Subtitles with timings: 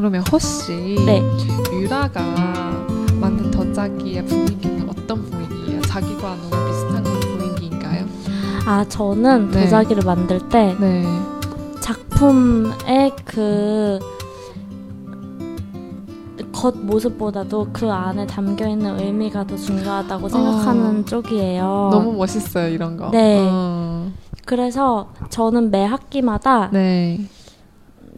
[0.00, 1.22] 그러면 혹시 네.
[1.74, 2.22] 유라가
[3.20, 5.82] 만든 덧자기의 분위기는 어떤 분위기예요?
[5.82, 8.06] 자기과 너무 비슷한 분위기인가요?
[8.64, 9.64] 아 저는 네.
[9.64, 11.04] 도자기를 만들 때 네.
[11.82, 13.98] 작품의 그
[16.50, 21.04] 겉모습보다도 그 안에 담겨 있는 의미가 더 중요하다고 생각하는 어.
[21.04, 21.90] 쪽이에요.
[21.92, 23.10] 너무 멋있어요 이런 거.
[23.10, 23.38] 네.
[23.50, 24.10] 어.
[24.46, 27.20] 그래서 저는 매 학기마다 네.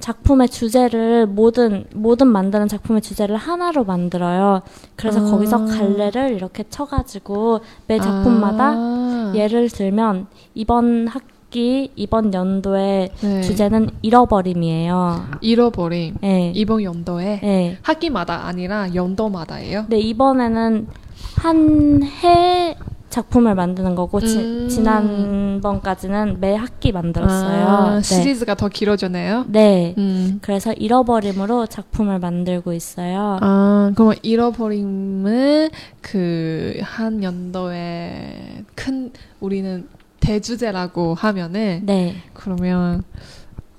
[0.03, 4.63] 작품의 주제를 모든 모든 만드는 작품의 주제를 하나로 만들어요.
[4.97, 5.31] 그래서 아.
[5.31, 9.33] 거기서 갈래를 이렇게 쳐가지고 매 작품마다 아.
[9.35, 13.41] 예를 들면 이번 학기 이번 연도의 네.
[13.43, 15.25] 주제는 잃어버림이에요.
[15.41, 16.17] 잃어버림.
[16.21, 16.53] 네.
[16.55, 17.79] 이번 연도에 네.
[17.83, 19.87] 학기마다 아니라 연도마다예요.
[19.89, 20.89] 네, 이번에는
[21.37, 22.77] 한 해
[23.13, 24.69] 작품을 만드는 거고 지, 음.
[24.69, 27.67] 지 난번까지는 매 학기 만들었어요.
[27.69, 28.03] 아, 네.
[28.03, 29.45] 시리즈가 더 길어졌네요.
[29.49, 29.95] 네.
[29.99, 30.39] 음.
[30.43, 33.39] 그래서 잃어버림으로 작품을 만들고 있어요.
[33.41, 35.69] 아, 그럼 잃어버림은
[36.01, 39.87] 그 한 연도에 큰 우리는
[40.21, 42.17] 대주제라고 하면은 네.
[42.33, 43.05] 그러면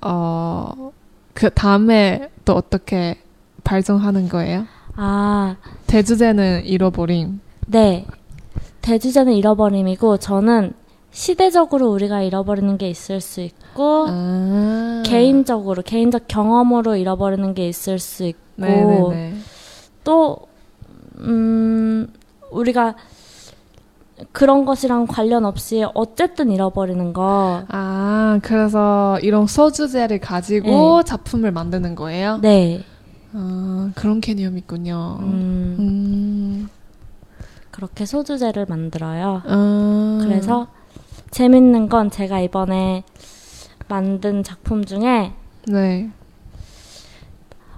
[0.00, 0.90] 어
[1.34, 3.18] 그 다음에 또 어떻게
[3.64, 4.66] 발전하는 거예요?
[4.94, 5.56] 아,
[5.88, 7.40] 대주제는 잃어버림.
[7.66, 8.06] 네.
[8.84, 10.74] 대주제는 잃어버림이고 저는
[11.10, 15.02] 시대적으로 우리가 잃어버리는 게 있을 수 있고 아.
[15.06, 19.34] 개인적으로 개인적 경험으로 잃어버리는 게 있을 수 있고 네네네.
[20.04, 20.36] 또
[21.20, 22.08] 음,
[22.50, 22.94] 우리가
[24.32, 27.64] 그런 것이랑 관련 없이 어쨌든 잃어버리는 거.
[27.68, 31.04] 아, 그래서 이런 소주제를 가지고 네.
[31.04, 32.38] 작품을 만드는 거예요?
[32.42, 32.84] 네.
[33.32, 35.18] 아, 그런 개념이 있군요.
[35.20, 36.03] 음, 음.
[37.74, 39.42] 그렇게 소주제를 만들어요.
[39.44, 40.18] 아.
[40.22, 40.68] 그래서
[41.32, 43.02] 재밌는 건 제가 이번에
[43.88, 45.32] 만든 작품 중에
[45.66, 46.08] 네.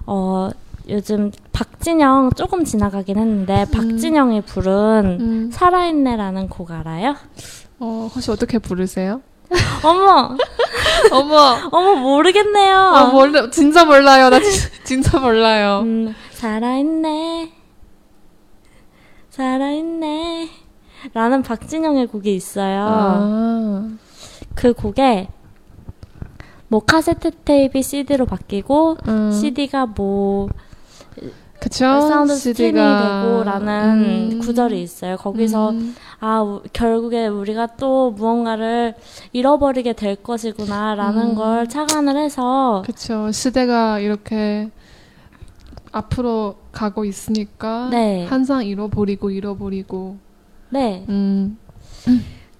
[0.05, 0.51] 어
[0.87, 5.49] 요즘 박진영 조금 지나가긴 했는데 박진영이 부른 음.
[5.51, 7.15] 살아있네라는 곡 알아요?
[7.79, 9.21] 어, 혹시 어떻게 부르세요?
[9.83, 10.37] 어머
[11.11, 12.77] 어머, 어머 모르겠네요.
[12.77, 14.29] 아, 몰라, 진짜 몰라요.
[14.29, 14.51] 나 진,
[14.83, 15.81] 진짜 몰라요.
[15.83, 17.56] 음, 살아있네
[19.37, 20.49] 살아있네
[21.13, 22.87] 라는 박진영의 곡이 있어요.
[22.89, 23.87] 아,
[24.55, 25.27] 그 곡에
[26.69, 29.31] 뭐 카세트 테이프 CD로 바뀌고 음.
[29.31, 30.49] CD가 뭐
[31.59, 32.01] 그쵸?
[32.01, 32.73] 사운드 스트리밍이.
[32.73, 34.39] 되고라는 음.
[34.39, 35.17] 구절이 있어요.
[35.17, 35.95] 거기서 음.
[36.19, 38.95] 아 우- 결국에 우리가 또 무언가를
[39.33, 41.35] 잃어버리게 될 것이구나라는 음.
[41.35, 43.31] 걸 착안을 해서 그쵸.
[43.31, 44.71] 시대가 이렇게
[45.91, 47.89] 앞으로 가고 있으니까.
[47.91, 48.25] 네.
[48.25, 50.17] 항상 잃어버리고, 잃어버리고.
[50.69, 51.57] 네 음.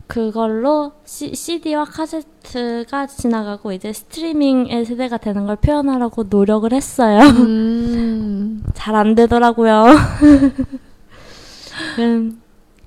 [0.08, 7.20] 그걸로 C, CD와 카세트가 지나가고 이제 스트리밍의 세대가 되는 걸 표현하려고 노력을 했어요.
[7.20, 8.64] 음.
[8.74, 9.86] 잘안 되더라고요.
[12.00, 12.42] 음,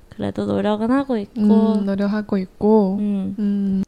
[0.09, 1.41] 그래도 노력은 하고 있고.
[1.41, 2.97] 음, 노력하고 있고.
[2.99, 3.83] 음.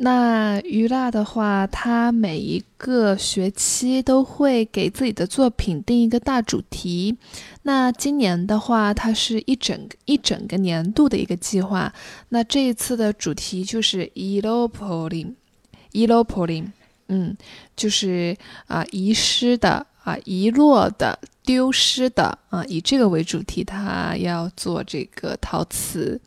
[0.00, 7.16] 那于辣的话，他每一个学期都会给自己的作品定一个大主题。
[7.62, 11.92] 那今年的话，它是一整个一整个年度的一个计划。
[12.28, 16.66] 那这一次的主题就是 “elopolim”，elopolim，
[17.08, 17.36] 嗯，
[17.74, 18.36] 就是
[18.68, 26.20] 啊、遗失的啊、遗落的、丢失的啊、以这个为主题，他要做这个陶瓷。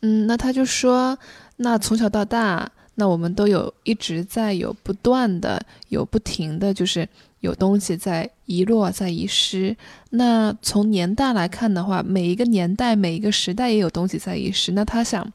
[0.00, 1.16] 嗯，那他就说，
[1.58, 7.07] 那从小到大，那我们都有一直在有不断的、有不停的，就是
[7.39, 9.75] 有东西在遗落、在遗失。
[10.09, 14.73] 那从年代来看的话，每一个年代、每一个时代也有东西在遗失。
[14.73, 15.25] 那他想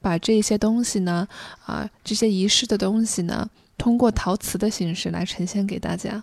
[0.00, 1.28] 把这些东西呢，
[1.64, 6.22] 啊，这些遗失的东西呢，通过陶瓷的形式来呈现给大家。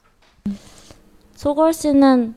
[1.35, 2.35] 소걸 씨는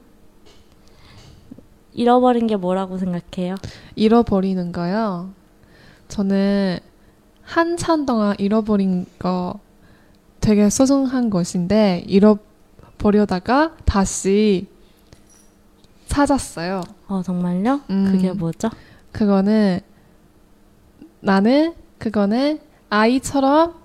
[1.93, 3.57] 잃어버린 게 뭐라고 생각해요?
[3.97, 5.35] 잃어버리는 거요.
[6.09, 6.79] 저는
[7.48, 9.60] 한참 동안 잃어버린 거
[10.42, 14.68] 되게 소중한 것인데 잃어버려다가 다시
[16.08, 16.82] 찾았어요.
[17.08, 17.82] 어, 정말요?
[17.90, 18.10] 음.
[18.12, 18.70] 그게 뭐죠?
[19.14, 19.80] 그거는
[21.22, 22.60] 나는 그거는
[22.90, 23.76] 아이처럼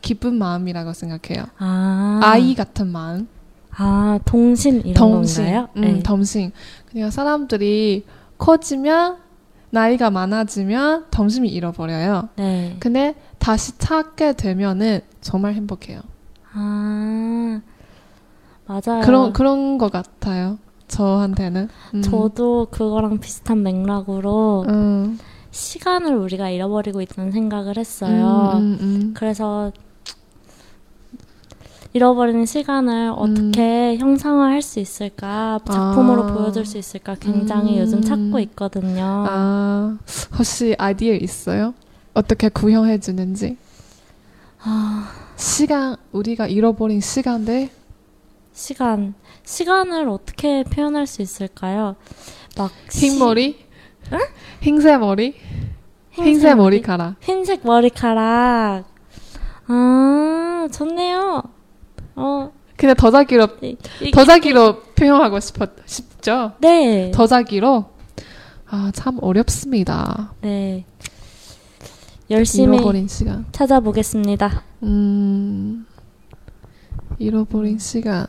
[0.00, 1.44] 기쁜 마음이라고 생각해요.
[1.58, 3.28] 아, 아이 같은 마음.
[3.76, 5.44] 아, 동심 이런 덩신.
[5.44, 5.68] 건가요?
[5.76, 6.02] 음, 네.
[6.02, 6.52] 덩신.
[6.90, 8.04] 그냥 사람들이
[8.38, 9.18] 커지면
[9.72, 12.28] 나이가 많아지면 덩심이 잃어버려요.
[12.36, 12.76] 네.
[12.78, 16.00] 근데 다시 찾게 되면은 정말 행복해요.
[16.52, 17.60] 아,
[18.66, 19.00] 맞아요.
[19.02, 20.58] 그런 그런 것 같아요.
[20.88, 21.70] 저한테는.
[21.94, 22.02] 음.
[22.02, 25.18] 저도 그거랑 비슷한 맥락으로 음.
[25.50, 28.52] 시간을 우리가 잃어버리고 있다는 생각을 했어요.
[28.56, 29.14] 음, 음, 음.
[29.14, 29.72] 그래서
[31.94, 36.32] 잃어버리는 시간을 어떻게 형상화 할 수 있을까 작품으로 아.
[36.32, 37.80] 보여줄 수 있을까 굉장히 음.
[37.82, 39.26] 요즘 찾고 있거든요.
[39.28, 39.98] 아,
[40.38, 41.74] 혹시 아이디어 있어요?
[42.14, 43.58] 어떻게 구형해 주는지?
[44.62, 47.68] 아, 시간 우리가 잃어버린 시간들
[48.52, 51.96] 시간 시간을 어떻게 표현할 수 있을까요?
[52.56, 53.58] 막 시- 흰머리?
[54.60, 55.34] 흰색 머리?
[56.12, 57.16] 흰색 머리카락.
[57.20, 58.84] 흰색 머리카락.
[59.66, 61.42] 아 좋네요.
[62.15, 66.53] 어 그냥 더자기로 이- 이- 더자기로 표현하고 싶었 싶죠?
[66.59, 67.11] 네.
[67.11, 67.85] 더자기로
[68.69, 70.33] 아 참 어렵습니다.
[70.41, 70.83] 네.
[72.29, 73.45] 열심히 잃어버린 시간.
[73.51, 74.63] 찾아보겠습니다.
[74.83, 75.85] 음
[77.19, 78.27] 잃어버린 시간.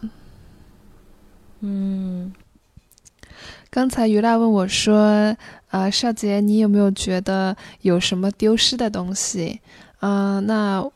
[1.63, 2.33] 음,
[3.71, 5.37] 刚才于大问我说：“
[5.71, 9.61] 啊，少杰，你有没有觉得有什么丢失的东西？”
[10.01, 10.89] 啊、那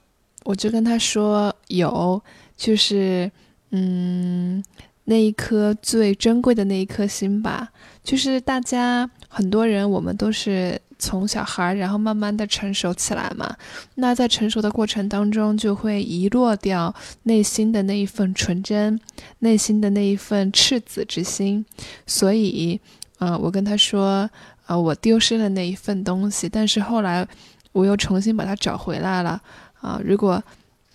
[0.44, 2.22] 我就跟他说有，
[2.57, 3.31] 就是
[3.69, 4.61] 嗯，
[5.05, 7.69] 那一颗最珍贵的那一颗心吧。
[8.03, 13.55] 就是大家很多人，我们都是从小孩儿，然后慢慢的成熟起来嘛。
[13.95, 16.93] 那在成熟的过程当中，就会遗落掉
[17.23, 18.99] 内心的那一份纯真，
[19.39, 21.65] 内心的那一份赤子之心。
[22.05, 22.79] 所以，
[23.19, 24.29] 呃，我跟他说，
[24.67, 27.27] 呃，我丢失了那一份东西，但是后来
[27.73, 29.41] 我又重新把它找回来了。
[29.81, 30.41] 啊、如果，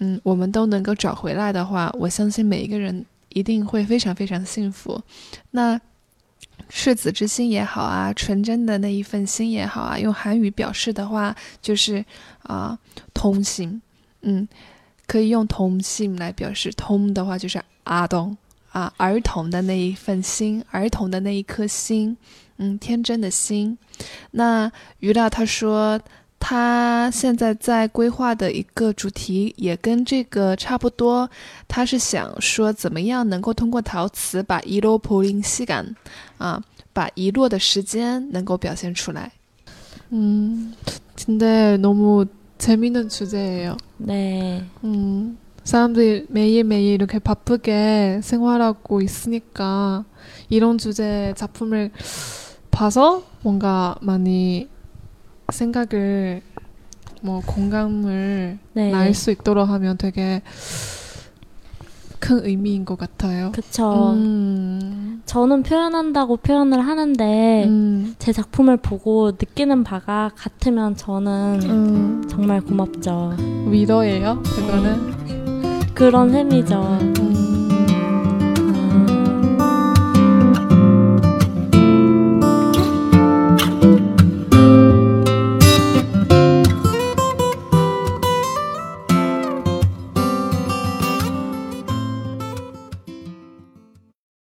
[0.04, 5.00] 嗯，我们都能够找回来的话，我相信每一个人一定会非常非常幸福。
[5.52, 5.80] 那
[6.68, 12.04] 赤子之心也好啊，纯真的那一份心也好啊，用韩语表示的话就是
[12.42, 12.76] 啊、
[13.14, 13.80] 通心，
[14.22, 14.48] 嗯，
[15.06, 16.72] 可以用童心来表示。
[16.72, 18.36] 通的话就是阿东。
[18.72, 22.16] 啊，儿童的那一份心，儿童的那一颗心，
[22.56, 23.76] 嗯，天真的心。
[24.30, 26.00] 那于亮他说，
[26.41, 31.29] 他现在在规划的一个主题也跟这个差不多，
[31.67, 35.95] 他是想说怎么样能够通过陶瓷把遗落普林西感
[36.37, 36.61] 啊，
[36.93, 39.31] 把遗落的时间能够表现出来。
[40.11, 40.73] 嗯，
[41.15, 44.63] 근데너무재밌는주제예요 네.
[44.83, 50.05] 음, 사람들이 매일매일 이렇게 바쁘게 생활하고 있으니까
[50.49, 51.91] 이런 주제 작품을
[52.71, 54.69] 봐서 뭔가 많이
[55.50, 56.42] 생각을
[57.22, 58.90] 뭐 공감을 네.
[58.90, 60.42] 날수 있도록 하면 되게
[62.18, 63.50] 큰 의미인 것 같아요.
[63.52, 64.12] 그쵸.
[64.12, 72.60] 음, 저는 표현한다고 표현을 하는데 음, 제 작품을 보고 느끼는 바가 같으면 저는 음, 정말
[72.60, 73.36] 고맙죠.
[73.66, 74.40] 위더예요.
[74.44, 75.12] 그거는
[75.94, 76.80] 그런 셈이죠.
[77.20, 77.41] 음,